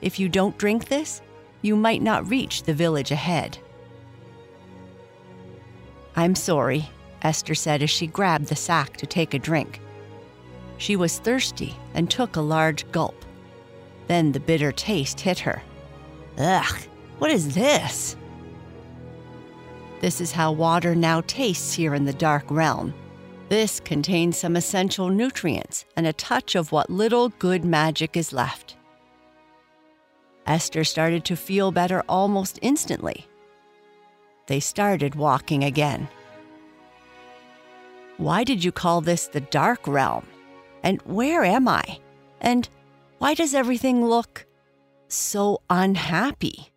If 0.00 0.18
you 0.18 0.28
don't 0.28 0.58
drink 0.58 0.88
this, 0.88 1.22
you 1.62 1.76
might 1.76 2.02
not 2.02 2.28
reach 2.28 2.64
the 2.64 2.74
village 2.74 3.12
ahead. 3.12 3.58
I'm 6.16 6.34
sorry, 6.34 6.90
Esther 7.22 7.54
said 7.54 7.80
as 7.80 7.90
she 7.90 8.08
grabbed 8.08 8.48
the 8.48 8.56
sack 8.56 8.96
to 8.96 9.06
take 9.06 9.34
a 9.34 9.38
drink. 9.38 9.80
She 10.78 10.96
was 10.96 11.20
thirsty 11.20 11.76
and 11.94 12.10
took 12.10 12.34
a 12.34 12.40
large 12.40 12.90
gulp. 12.90 13.24
Then 14.08 14.32
the 14.32 14.40
bitter 14.40 14.72
taste 14.72 15.20
hit 15.20 15.38
her. 15.38 15.62
Ugh, 16.38 16.76
what 17.18 17.30
is 17.30 17.54
this? 17.54 18.16
This 20.00 20.20
is 20.20 20.32
how 20.32 20.50
water 20.50 20.96
now 20.96 21.20
tastes 21.20 21.72
here 21.72 21.94
in 21.94 22.04
the 22.04 22.12
Dark 22.12 22.50
Realm. 22.50 22.92
This 23.52 23.80
contains 23.80 24.38
some 24.38 24.56
essential 24.56 25.10
nutrients 25.10 25.84
and 25.94 26.06
a 26.06 26.14
touch 26.14 26.54
of 26.54 26.72
what 26.72 26.88
little 26.88 27.28
good 27.28 27.66
magic 27.66 28.16
is 28.16 28.32
left. 28.32 28.76
Esther 30.46 30.84
started 30.84 31.26
to 31.26 31.36
feel 31.36 31.70
better 31.70 32.02
almost 32.08 32.58
instantly. 32.62 33.26
They 34.46 34.58
started 34.58 35.16
walking 35.16 35.64
again. 35.64 36.08
Why 38.16 38.42
did 38.42 38.64
you 38.64 38.72
call 38.72 39.02
this 39.02 39.26
the 39.26 39.42
Dark 39.42 39.86
Realm? 39.86 40.26
And 40.82 41.02
where 41.02 41.44
am 41.44 41.68
I? 41.68 42.00
And 42.40 42.66
why 43.18 43.34
does 43.34 43.52
everything 43.52 44.02
look 44.02 44.46
so 45.08 45.60
unhappy? 45.68 46.72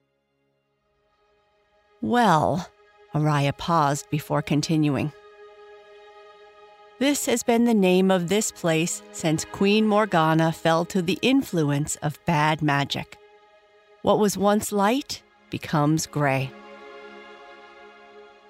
Well, 2.02 2.70
Araya 3.14 3.58
paused 3.58 4.10
before 4.10 4.42
continuing. 4.42 5.14
This 6.98 7.26
has 7.26 7.44
been 7.44 7.66
the 7.66 7.74
name 7.74 8.10
of 8.10 8.30
this 8.30 8.54
place 8.54 9.02
since 9.12 9.44
Queen 9.44 9.86
Morgana 9.86 10.54
fell 10.54 10.86
to 10.86 11.02
the 11.02 11.20
influence 11.22 11.98
of 11.98 12.24
bad 12.26 12.62
magic. 12.62 13.18
What 14.02 14.18
was 14.18 14.38
once 14.38 14.72
light 14.72 15.22
becomes 15.50 16.06
gray. 16.08 16.50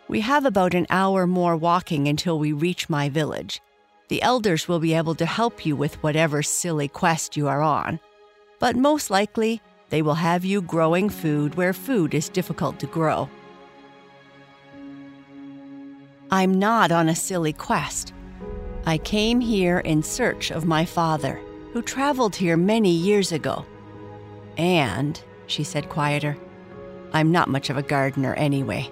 We 0.08 0.22
have 0.22 0.46
about 0.46 0.76
an 0.76 0.86
hour 0.92 1.26
more 1.26 1.58
walking 1.58 2.08
until 2.08 2.38
we 2.38 2.54
reach 2.54 2.88
my 2.88 3.10
village. 3.10 3.62
The 4.10 4.22
elders 4.22 4.68
will 4.68 4.80
be 4.80 4.94
able 4.94 5.16
to 5.16 5.26
help 5.26 5.66
you 5.66 5.76
with 5.76 5.96
whatever 6.04 6.44
silly 6.44 6.88
quest 6.88 7.36
you 7.36 7.48
are 7.48 7.64
on, 7.64 8.00
but 8.60 8.76
most 8.76 9.10
likely 9.10 9.60
they 9.90 10.04
will 10.04 10.14
have 10.14 10.46
you 10.46 10.62
growing 10.62 11.10
food 11.10 11.56
where 11.56 11.74
food 11.74 12.14
is 12.14 12.30
difficult 12.30 12.80
to 12.82 12.86
grow. 12.86 13.28
I'm 16.30 16.54
not 16.54 16.92
on 16.92 17.10
a 17.10 17.16
silly 17.16 17.54
quest. 17.54 18.14
I 18.88 19.00
came 19.00 19.42
here 19.42 19.80
in 19.80 20.04
search 20.04 20.52
of 20.52 20.66
my 20.66 20.86
father, 20.86 21.42
who 21.74 21.82
traveled 21.82 22.36
here 22.36 22.56
many 22.56 22.92
years 22.92 23.32
ago. 23.32 23.66
And, 24.58 25.20
she 25.48 25.64
said 25.64 25.90
quieter, 25.90 26.38
I'm 27.12 27.32
not 27.32 27.50
much 27.50 27.72
of 27.72 27.78
a 27.78 27.82
gardener 27.82 28.36
anyway. 28.36 28.92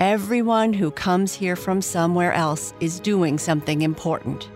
Everyone 0.00 0.74
who 0.74 0.90
comes 0.90 1.32
here 1.32 1.56
from 1.56 1.80
somewhere 1.80 2.32
else 2.34 2.74
is 2.80 3.00
doing 3.00 3.38
something 3.38 3.80
important. 3.80 4.50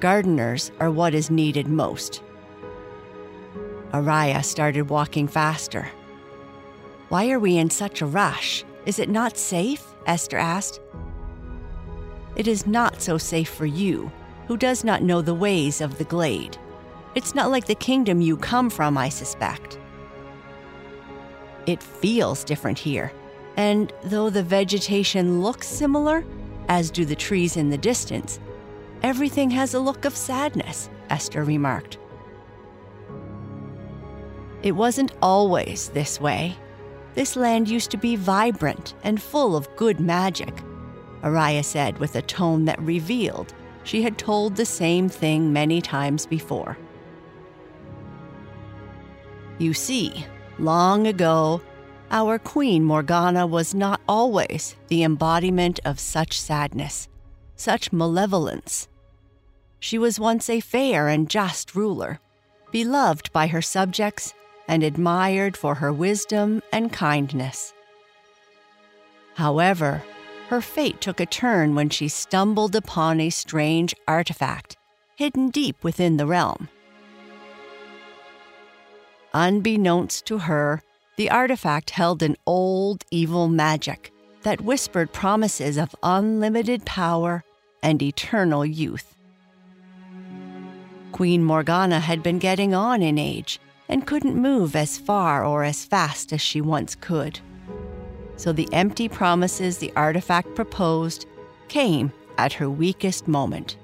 Gardeners 0.00 0.70
are 0.80 0.90
what 0.90 1.14
is 1.14 1.30
needed 1.30 1.66
most. 1.66 2.22
Araya 3.92 4.42
started 4.42 4.88
walking 4.88 5.28
faster. 5.28 5.88
Why 7.10 7.30
are 7.30 7.38
we 7.38 7.58
in 7.58 7.68
such 7.68 8.00
a 8.00 8.06
rush? 8.06 8.64
Is 8.86 8.98
it 8.98 9.10
not 9.10 9.36
safe? 9.36 9.84
Esther 10.06 10.38
asked. 10.38 10.80
It 12.36 12.48
is 12.48 12.66
not 12.66 13.00
so 13.00 13.18
safe 13.18 13.48
for 13.48 13.66
you, 13.66 14.10
who 14.48 14.56
does 14.56 14.84
not 14.84 15.02
know 15.02 15.22
the 15.22 15.34
ways 15.34 15.80
of 15.80 15.98
the 15.98 16.04
glade. 16.04 16.56
It's 17.14 17.34
not 17.34 17.50
like 17.50 17.66
the 17.66 17.74
kingdom 17.74 18.20
you 18.20 18.36
come 18.36 18.70
from, 18.70 18.98
I 18.98 19.08
suspect. 19.08 19.78
It 21.66 21.82
feels 21.82 22.44
different 22.44 22.78
here, 22.78 23.12
and 23.56 23.92
though 24.02 24.30
the 24.30 24.42
vegetation 24.42 25.42
looks 25.42 25.68
similar, 25.68 26.24
as 26.68 26.90
do 26.90 27.04
the 27.04 27.14
trees 27.14 27.56
in 27.56 27.70
the 27.70 27.78
distance, 27.78 28.40
everything 29.02 29.50
has 29.50 29.74
a 29.74 29.80
look 29.80 30.04
of 30.04 30.16
sadness, 30.16 30.90
Esther 31.10 31.44
remarked. 31.44 31.98
It 34.62 34.72
wasn't 34.72 35.12
always 35.22 35.90
this 35.90 36.20
way. 36.20 36.56
This 37.14 37.36
land 37.36 37.68
used 37.68 37.90
to 37.92 37.96
be 37.96 38.16
vibrant 38.16 38.94
and 39.04 39.22
full 39.22 39.56
of 39.56 39.74
good 39.76 40.00
magic. 40.00 40.52
Araya 41.24 41.64
said 41.64 41.98
with 41.98 42.14
a 42.14 42.22
tone 42.22 42.66
that 42.66 42.80
revealed 42.80 43.54
she 43.82 44.02
had 44.02 44.18
told 44.18 44.56
the 44.56 44.66
same 44.66 45.08
thing 45.08 45.52
many 45.52 45.80
times 45.80 46.26
before. 46.26 46.78
You 49.58 49.74
see, 49.74 50.26
long 50.58 51.06
ago, 51.06 51.62
our 52.10 52.38
Queen 52.38 52.84
Morgana 52.84 53.46
was 53.46 53.74
not 53.74 54.00
always 54.08 54.76
the 54.88 55.02
embodiment 55.02 55.80
of 55.84 55.98
such 55.98 56.38
sadness, 56.38 57.08
such 57.56 57.92
malevolence. 57.92 58.88
She 59.80 59.98
was 59.98 60.20
once 60.20 60.48
a 60.48 60.60
fair 60.60 61.08
and 61.08 61.28
just 61.28 61.74
ruler, 61.74 62.20
beloved 62.70 63.32
by 63.32 63.46
her 63.48 63.62
subjects 63.62 64.34
and 64.66 64.82
admired 64.82 65.56
for 65.56 65.76
her 65.76 65.92
wisdom 65.92 66.62
and 66.72 66.92
kindness. 66.92 67.72
However, 69.34 70.02
her 70.54 70.60
fate 70.60 71.00
took 71.00 71.18
a 71.18 71.26
turn 71.26 71.74
when 71.74 71.88
she 71.88 72.06
stumbled 72.06 72.76
upon 72.76 73.18
a 73.18 73.28
strange 73.28 73.92
artifact 74.06 74.76
hidden 75.16 75.50
deep 75.50 75.82
within 75.82 76.16
the 76.16 76.26
realm. 76.26 76.68
Unbeknownst 79.32 80.24
to 80.26 80.38
her, 80.38 80.80
the 81.16 81.28
artifact 81.28 81.90
held 81.90 82.22
an 82.22 82.36
old 82.46 83.02
evil 83.10 83.48
magic 83.48 84.12
that 84.42 84.60
whispered 84.60 85.12
promises 85.12 85.76
of 85.76 85.96
unlimited 86.04 86.84
power 86.84 87.42
and 87.82 88.00
eternal 88.00 88.64
youth. 88.64 89.16
Queen 91.10 91.42
Morgana 91.42 91.98
had 91.98 92.22
been 92.22 92.38
getting 92.38 92.76
on 92.76 93.02
in 93.02 93.18
age 93.18 93.58
and 93.88 94.06
couldn't 94.06 94.40
move 94.40 94.76
as 94.76 94.98
far 94.98 95.44
or 95.44 95.64
as 95.64 95.84
fast 95.84 96.32
as 96.32 96.40
she 96.40 96.60
once 96.60 96.94
could 96.94 97.40
so 98.36 98.52
the 98.52 98.68
empty 98.72 99.08
promises 99.08 99.78
the 99.78 99.92
artifact 99.96 100.54
proposed 100.54 101.26
came 101.68 102.12
at 102.38 102.52
her 102.52 102.68
weakest 102.68 103.28
moment. 103.28 103.76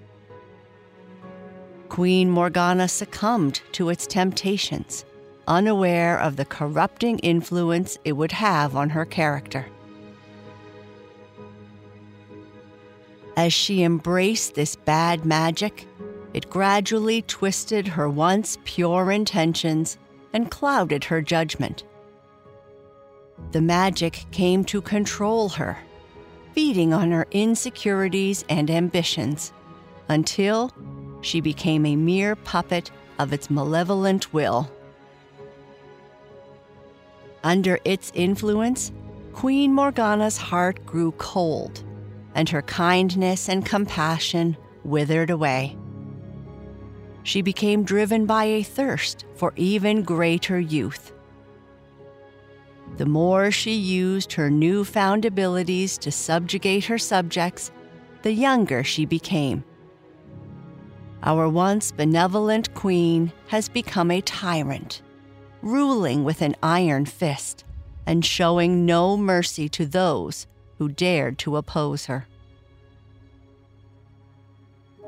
Queen 1.89 2.31
Morgana 2.31 2.89
succumbed 2.89 3.63
to 3.73 3.89
its 3.89 4.07
temptations, 4.07 5.05
unaware 5.49 6.19
of 6.19 6.37
the 6.37 6.45
corrupting 6.45 7.19
influence 7.19 7.99
it 8.05 8.13
would 8.13 8.33
have 8.33 8.77
on 8.77 8.91
her 8.91 9.05
character. 9.05 9.67
As 13.37 13.53
she 13.53 13.83
embraced 13.83 14.55
this 14.55 14.77
bad 14.77 15.25
magic, 15.25 15.87
it 16.35 16.51
gradually 16.51 17.23
twisted 17.23 17.89
her 17.89 18.09
once 18.09 18.59
pure 18.65 19.11
intentions 19.11 19.99
and 20.33 20.51
clouded 20.51 21.05
her 21.05 21.21
judgment. 21.21 21.83
The 23.53 23.61
magic 23.61 24.27
came 24.31 24.65
to 24.67 24.81
control 24.81 25.49
her, 25.51 25.79
feeding 26.53 26.93
on 26.93 27.11
her 27.11 27.27
insecurities 27.33 28.45
and 28.49 28.71
ambitions, 28.71 29.53
until 30.09 30.71
she 31.21 31.41
became 31.41 31.85
a 31.85 31.97
mere 31.97 32.37
puppet 32.37 32.93
of 33.19 33.33
its 33.33 33.51
malevolent 33.51 34.33
will. 34.33 34.71
Under 37.43 37.79
its 37.85 38.13
influence, 38.15 38.93
Queen 39.33 39.73
Morgana's 39.73 40.37
heart 40.37 40.85
grew 40.87 41.13
cold, 41.13 41.83
and 42.35 42.49
her 42.49 42.63
kindness 42.63 43.49
and 43.49 43.67
compassion 43.67 44.57
withered 44.85 45.31
away. 45.31 45.77
She 47.25 47.43
became 47.43 47.83
driven 47.83 48.27
by 48.27 48.45
a 48.45 48.63
thirst 48.63 49.25
for 49.35 49.53
even 49.57 50.03
greater 50.03 50.59
youth 50.61 51.13
the 52.97 53.07
more 53.07 53.51
she 53.51 53.75
used 53.75 54.33
her 54.33 54.51
newfound 54.51 55.25
abilities 55.25 55.97
to 55.99 56.11
subjugate 56.11 56.85
her 56.85 56.99
subjects, 56.99 57.71
the 58.23 58.33
younger 58.33 58.85
she 58.85 59.07
became. 59.07 59.65
Our 61.23 61.49
once 61.49 61.93
benevolent 61.93 62.75
queen 62.75 63.33
has 63.49 63.69
become 63.69 64.11
a 64.11 64.21
tyrant, 64.21 65.03
ruling 65.63 66.25
with 66.25 66.43
an 66.43 66.57
iron 66.63 67.05
fist 67.05 67.65
and 68.07 68.25
showing 68.25 68.87
no 68.87 69.17
mercy 69.17 69.69
to 69.69 69.87
those 69.87 70.47
who 70.79 70.89
dared 70.89 71.39
to 71.39 71.57
oppose 71.57 72.07
her. 72.07 72.27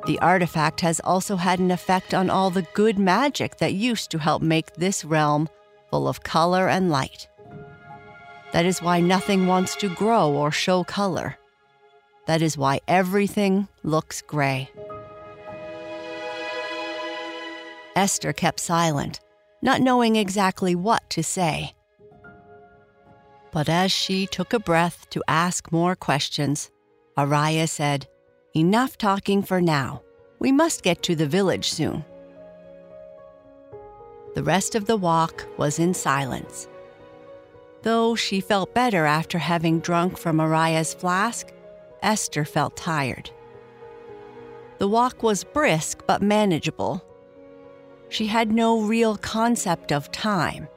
The 0.06 0.18
artifact 0.18 0.80
has 0.80 1.00
also 1.00 1.36
had 1.36 1.60
an 1.60 1.70
effect 1.70 2.12
on 2.12 2.28
all 2.28 2.50
the 2.50 2.66
good 2.74 2.98
magic 2.98 3.58
that 3.58 3.72
used 3.72 4.10
to 4.10 4.18
help 4.18 4.42
make 4.42 4.74
this 4.74 5.04
realm 5.04 5.48
full 5.90 6.08
of 6.08 6.22
color 6.22 6.68
and 6.68 6.90
light. 6.90 7.28
That 8.52 8.66
is 8.66 8.82
why 8.82 9.00
nothing 9.00 9.46
wants 9.46 9.74
to 9.76 9.88
grow 9.88 10.32
or 10.32 10.50
show 10.50 10.84
color. 10.84 11.38
That 12.26 12.42
is 12.42 12.56
why 12.56 12.80
everything 12.86 13.68
looks 13.82 14.22
gray. 14.22 14.70
Esther 17.96 18.32
kept 18.32 18.60
silent, 18.60 19.20
not 19.60 19.80
knowing 19.80 20.16
exactly 20.16 20.74
what 20.74 21.08
to 21.10 21.22
say. 21.22 21.74
But 23.52 23.68
as 23.68 23.92
she 23.92 24.26
took 24.26 24.52
a 24.52 24.58
breath 24.58 25.08
to 25.10 25.22
ask 25.28 25.70
more 25.72 25.94
questions, 25.94 26.70
Araya 27.16 27.68
said, 27.68 28.06
Enough 28.54 28.98
talking 28.98 29.42
for 29.42 29.60
now. 29.60 30.02
We 30.38 30.52
must 30.52 30.82
get 30.82 31.02
to 31.04 31.14
the 31.14 31.26
village 31.26 31.70
soon. 31.70 32.04
The 34.34 34.42
rest 34.42 34.74
of 34.74 34.86
the 34.86 34.96
walk 34.96 35.46
was 35.58 35.78
in 35.78 35.94
silence. 35.94 36.66
Though 37.82 38.14
she 38.14 38.40
felt 38.40 38.74
better 38.74 39.06
after 39.06 39.38
having 39.38 39.80
drunk 39.80 40.16
from 40.16 40.40
Araya's 40.40 40.94
flask, 40.94 41.52
Esther 42.02 42.44
felt 42.44 42.76
tired. 42.76 43.30
The 44.78 44.88
walk 44.88 45.22
was 45.22 45.44
brisk 45.44 46.02
but 46.06 46.22
manageable. 46.22 47.04
She 48.08 48.26
had 48.26 48.52
no 48.52 48.82
real 48.82 49.16
concept 49.16 49.92
of 49.92 50.10
time. 50.12 50.68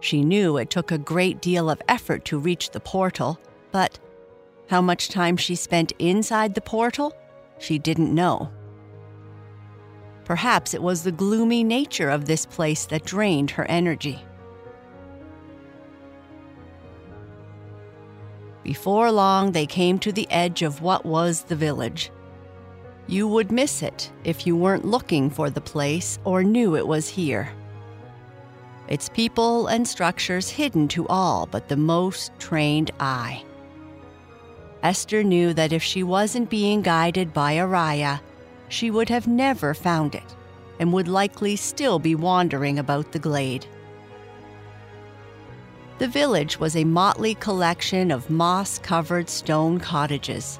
She 0.00 0.24
knew 0.24 0.56
it 0.56 0.70
took 0.70 0.90
a 0.90 0.98
great 0.98 1.40
deal 1.40 1.68
of 1.68 1.82
effort 1.88 2.24
to 2.26 2.38
reach 2.38 2.70
the 2.70 2.80
portal, 2.80 3.38
but 3.72 3.98
how 4.68 4.80
much 4.80 5.08
time 5.08 5.36
she 5.36 5.54
spent 5.56 5.92
inside 5.98 6.54
the 6.54 6.60
portal, 6.60 7.12
she 7.58 7.78
didn't 7.78 8.14
know. 8.14 8.50
Perhaps 10.24 10.74
it 10.74 10.82
was 10.82 11.02
the 11.02 11.12
gloomy 11.12 11.64
nature 11.64 12.08
of 12.08 12.24
this 12.24 12.46
place 12.46 12.86
that 12.86 13.04
drained 13.04 13.50
her 13.50 13.64
energy. 13.64 14.24
Before 18.62 19.10
long, 19.10 19.52
they 19.52 19.66
came 19.66 19.98
to 20.00 20.12
the 20.12 20.30
edge 20.30 20.62
of 20.62 20.82
what 20.82 21.06
was 21.06 21.42
the 21.42 21.56
village. 21.56 22.10
You 23.06 23.26
would 23.26 23.50
miss 23.50 23.82
it 23.82 24.12
if 24.24 24.46
you 24.46 24.56
weren't 24.56 24.84
looking 24.84 25.30
for 25.30 25.50
the 25.50 25.60
place 25.60 26.18
or 26.24 26.44
knew 26.44 26.76
it 26.76 26.86
was 26.86 27.08
here. 27.08 27.50
Its 28.88 29.08
people 29.08 29.68
and 29.68 29.86
structures 29.86 30.50
hidden 30.50 30.88
to 30.88 31.06
all 31.08 31.46
but 31.46 31.68
the 31.68 31.76
most 31.76 32.32
trained 32.38 32.90
eye. 33.00 33.44
Esther 34.82 35.22
knew 35.22 35.52
that 35.54 35.72
if 35.72 35.82
she 35.82 36.02
wasn't 36.02 36.50
being 36.50 36.82
guided 36.82 37.32
by 37.32 37.54
Araya, 37.54 38.20
she 38.68 38.90
would 38.90 39.08
have 39.08 39.26
never 39.26 39.74
found 39.74 40.14
it 40.14 40.36
and 40.78 40.92
would 40.92 41.08
likely 41.08 41.56
still 41.56 41.98
be 41.98 42.14
wandering 42.14 42.78
about 42.78 43.12
the 43.12 43.18
glade. 43.18 43.66
The 46.00 46.08
village 46.08 46.58
was 46.58 46.76
a 46.76 46.84
motley 46.84 47.34
collection 47.34 48.10
of 48.10 48.30
moss 48.30 48.78
covered 48.78 49.28
stone 49.28 49.78
cottages, 49.78 50.58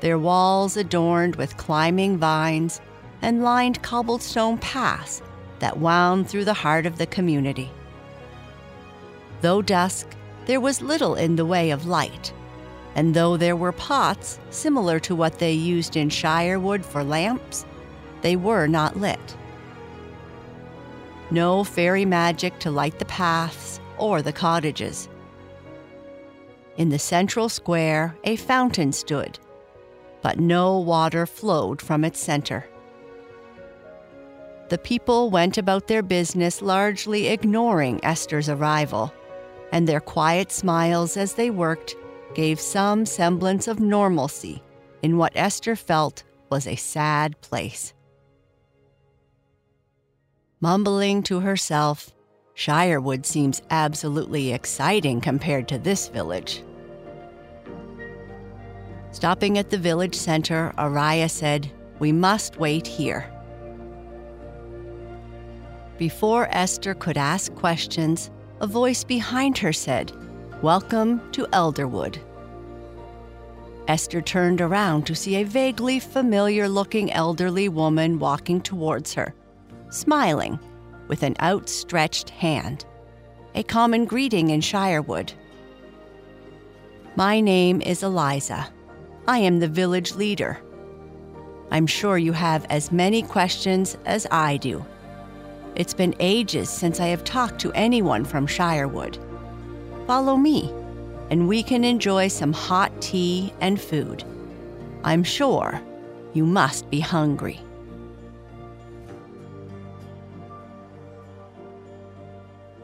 their 0.00 0.18
walls 0.18 0.76
adorned 0.76 1.36
with 1.36 1.56
climbing 1.56 2.18
vines 2.18 2.80
and 3.22 3.44
lined 3.44 3.80
cobblestone 3.82 4.58
paths 4.58 5.22
that 5.60 5.78
wound 5.78 6.28
through 6.28 6.46
the 6.46 6.52
heart 6.52 6.84
of 6.84 6.98
the 6.98 7.06
community. 7.06 7.70
Though 9.40 9.62
dusk, 9.62 10.08
there 10.46 10.60
was 10.60 10.82
little 10.82 11.14
in 11.14 11.36
the 11.36 11.46
way 11.46 11.70
of 11.70 11.86
light, 11.86 12.32
and 12.96 13.14
though 13.14 13.36
there 13.36 13.54
were 13.54 13.70
pots 13.70 14.40
similar 14.50 14.98
to 14.98 15.14
what 15.14 15.38
they 15.38 15.52
used 15.52 15.96
in 15.96 16.08
Shirewood 16.08 16.84
for 16.84 17.04
lamps, 17.04 17.64
they 18.22 18.34
were 18.34 18.66
not 18.66 18.96
lit. 18.96 19.36
No 21.30 21.62
fairy 21.62 22.04
magic 22.04 22.58
to 22.58 22.72
light 22.72 22.98
the 22.98 23.04
paths 23.04 23.78
or 24.02 24.20
the 24.20 24.32
cottages. 24.32 25.08
In 26.76 26.88
the 26.88 26.98
central 26.98 27.48
square, 27.48 28.16
a 28.24 28.34
fountain 28.34 28.92
stood, 28.92 29.38
but 30.22 30.40
no 30.40 30.78
water 30.78 31.24
flowed 31.24 31.80
from 31.80 32.04
its 32.04 32.18
center. 32.18 32.68
The 34.70 34.78
people 34.78 35.30
went 35.30 35.56
about 35.56 35.86
their 35.86 36.02
business 36.02 36.60
largely 36.62 37.28
ignoring 37.28 38.04
Esther's 38.04 38.48
arrival, 38.48 39.12
and 39.70 39.86
their 39.86 40.00
quiet 40.00 40.50
smiles 40.50 41.16
as 41.16 41.34
they 41.34 41.50
worked 41.50 41.94
gave 42.34 42.58
some 42.58 43.06
semblance 43.06 43.68
of 43.68 43.78
normalcy 43.78 44.62
in 45.02 45.16
what 45.16 45.36
Esther 45.36 45.76
felt 45.76 46.24
was 46.50 46.66
a 46.66 46.76
sad 46.76 47.40
place. 47.40 47.92
Mumbling 50.60 51.22
to 51.24 51.40
herself, 51.40 52.12
Shirewood 52.54 53.24
seems 53.24 53.62
absolutely 53.70 54.52
exciting 54.52 55.20
compared 55.20 55.68
to 55.68 55.78
this 55.78 56.08
village. 56.08 56.62
Stopping 59.10 59.58
at 59.58 59.70
the 59.70 59.78
village 59.78 60.14
center, 60.14 60.72
Araya 60.76 61.30
said, 61.30 61.70
We 61.98 62.12
must 62.12 62.58
wait 62.58 62.86
here. 62.86 63.30
Before 65.98 66.48
Esther 66.50 66.94
could 66.94 67.16
ask 67.16 67.54
questions, 67.54 68.30
a 68.60 68.66
voice 68.66 69.02
behind 69.02 69.58
her 69.58 69.72
said, 69.72 70.12
Welcome 70.62 71.20
to 71.32 71.46
Elderwood. 71.46 72.18
Esther 73.88 74.20
turned 74.20 74.60
around 74.60 75.06
to 75.06 75.14
see 75.14 75.36
a 75.36 75.44
vaguely 75.44 75.98
familiar 75.98 76.68
looking 76.68 77.12
elderly 77.12 77.68
woman 77.68 78.18
walking 78.18 78.60
towards 78.60 79.14
her, 79.14 79.34
smiling 79.90 80.58
with 81.08 81.22
an 81.22 81.36
outstretched 81.40 82.30
hand, 82.30 82.84
a 83.54 83.62
common 83.62 84.04
greeting 84.04 84.50
in 84.50 84.60
Shirewood. 84.60 85.32
My 87.16 87.40
name 87.40 87.82
is 87.82 88.02
Eliza. 88.02 88.72
I 89.28 89.38
am 89.38 89.60
the 89.60 89.68
village 89.68 90.14
leader. 90.14 90.60
I'm 91.70 91.86
sure 91.86 92.18
you 92.18 92.32
have 92.32 92.66
as 92.70 92.92
many 92.92 93.22
questions 93.22 93.96
as 94.04 94.26
I 94.30 94.56
do. 94.56 94.84
It's 95.74 95.94
been 95.94 96.14
ages 96.20 96.68
since 96.68 97.00
I 97.00 97.06
have 97.06 97.24
talked 97.24 97.58
to 97.60 97.72
anyone 97.72 98.24
from 98.24 98.46
Shirewood. 98.46 99.18
Follow 100.06 100.36
me, 100.36 100.72
and 101.30 101.48
we 101.48 101.62
can 101.62 101.84
enjoy 101.84 102.28
some 102.28 102.52
hot 102.52 102.92
tea 103.00 103.52
and 103.60 103.80
food. 103.80 104.24
I'm 105.04 105.24
sure 105.24 105.80
you 106.34 106.44
must 106.44 106.90
be 106.90 107.00
hungry. 107.00 107.60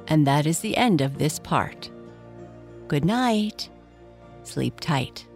And 0.09 0.27
that 0.27 0.47
is 0.47 0.61
the 0.61 0.77
end 0.77 1.01
of 1.01 1.19
this 1.19 1.39
part. 1.39 1.91
Good 2.89 3.05
night. 3.05 3.69
Sleep 4.43 4.81
tight. 4.81 5.28